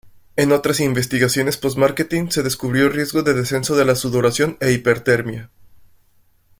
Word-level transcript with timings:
En 0.35 0.51
otras 0.51 0.79
investigaciones 0.79 1.57
post-márketing 1.57 2.31
se 2.31 2.41
descubrió 2.41 2.89
riesgos 2.89 3.23
de 3.23 3.35
descenso 3.35 3.75
de 3.77 3.85
la 3.85 3.93
sudoración 3.93 4.57
e 4.59 4.71
hipertermia. 4.71 5.51